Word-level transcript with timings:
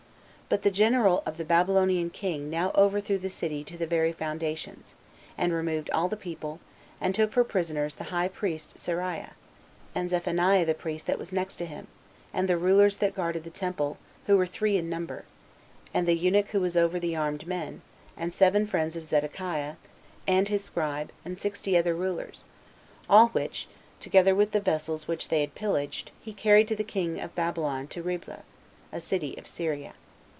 But 0.49 0.63
the 0.63 0.69
general 0.71 1.23
of 1.25 1.37
the 1.37 1.45
Babylonian 1.45 2.09
king 2.09 2.49
now 2.49 2.73
overthrew 2.75 3.17
the 3.17 3.29
city 3.29 3.63
to 3.63 3.77
the 3.77 3.87
very 3.87 4.11
foundations, 4.11 4.95
and 5.37 5.53
removed 5.53 5.89
all 5.91 6.09
the 6.09 6.17
people, 6.17 6.59
and 6.99 7.15
took 7.15 7.31
for 7.31 7.45
prisoners 7.45 7.95
the 7.95 8.03
high 8.11 8.27
priest 8.27 8.75
Seraiah, 8.77 9.29
and 9.95 10.09
Zephaniah 10.09 10.65
the 10.65 10.73
priest 10.73 11.07
that 11.07 11.17
was 11.17 11.31
next 11.31 11.55
to 11.55 11.65
him, 11.65 11.87
and 12.33 12.49
the 12.49 12.57
rulers 12.57 12.97
that 12.97 13.15
guarded 13.15 13.45
the 13.45 13.49
temple, 13.49 13.97
who 14.25 14.35
were 14.35 14.45
three 14.45 14.75
in 14.75 14.89
number, 14.89 15.23
and 15.93 16.05
the 16.05 16.17
eunuch 16.17 16.49
who 16.49 16.59
was 16.59 16.75
over 16.75 16.99
the 16.99 17.15
armed 17.15 17.47
men, 17.47 17.81
and 18.17 18.33
seven 18.33 18.67
friends 18.67 18.97
of 18.97 19.05
Zedekiah, 19.05 19.75
and 20.27 20.49
his 20.49 20.65
scribe, 20.65 21.13
and 21.23 21.39
sixty 21.39 21.77
other 21.77 21.95
rulers; 21.95 22.43
all 23.09 23.29
which, 23.29 23.69
together 24.01 24.35
with 24.35 24.51
the 24.51 24.59
vessels 24.59 25.07
which 25.07 25.29
they 25.29 25.39
had 25.39 25.55
pillaged, 25.55 26.11
he 26.19 26.33
carried 26.33 26.67
to 26.67 26.75
the 26.75 26.83
king 26.83 27.21
of 27.21 27.33
Babylon 27.35 27.87
to 27.87 28.03
Riblah, 28.03 28.43
a 28.91 28.99
city 28.99 29.37
of 29.37 29.47
Syria. 29.47 29.93